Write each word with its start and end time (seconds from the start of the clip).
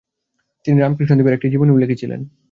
তিনি 0.65 0.77
রামকৃষ্ণ 0.79 1.13
দেবের 1.17 1.35
একটি 1.35 1.47
জীবনীও 1.49 1.81
লিখেছিলেন। 1.81 2.19